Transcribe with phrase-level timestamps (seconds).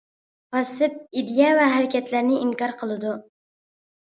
[0.55, 3.17] پاسسىپ ئىدىيە ۋە ھەرىكەتلەرنى ئىنكار قىلىدۇ.